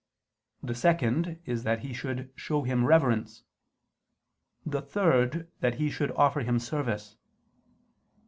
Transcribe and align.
The 0.63 0.73
second 0.73 1.39
is 1.45 1.61
that 1.61 1.81
he 1.81 1.93
should 1.93 2.33
show 2.35 2.63
Him 2.63 2.85
reverence: 2.85 3.43
the 4.65 4.81
third 4.81 5.47
that 5.59 5.75
he 5.75 5.91
should 5.91 6.09
offer 6.13 6.39
Him 6.39 6.57
service. 6.57 7.17